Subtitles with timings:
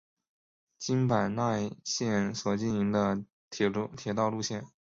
[0.79, 3.69] 京阪奈线所经营的铁
[4.15, 4.65] 道路线。